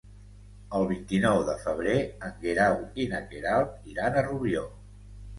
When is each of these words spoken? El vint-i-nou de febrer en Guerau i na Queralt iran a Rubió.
El 0.77 0.85
vint-i-nou 0.91 1.41
de 1.49 1.53
febrer 1.65 1.97
en 2.29 2.33
Guerau 2.45 2.77
i 3.03 3.05
na 3.11 3.19
Queralt 3.33 3.91
iran 3.93 4.17
a 4.17 4.25
Rubió. 4.29 4.65